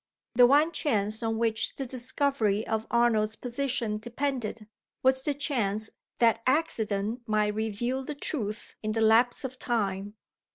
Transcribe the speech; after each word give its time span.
The 0.33 0.47
one 0.47 0.71
chance 0.71 1.21
on 1.21 1.37
which 1.37 1.75
the 1.75 1.85
discovery 1.85 2.65
of 2.65 2.87
Arnold's 2.89 3.35
position 3.35 3.99
depended, 3.99 4.67
was 5.03 5.21
the 5.21 5.35
chance 5.35 5.91
that 6.17 6.41
accident 6.47 7.21
might 7.27 7.53
reveal 7.53 8.03
the 8.03 8.15
truth 8.15 8.73
in 8.81 8.93
the 8.93 9.01
lapse 9.01 9.43
of 9.43 9.59
time. 9.59 10.15